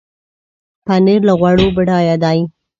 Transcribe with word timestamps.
پنېر 0.85 1.21
له 1.27 1.33
غوړو 1.39 1.67
بډایه 1.75 2.15
دی. 2.23 2.39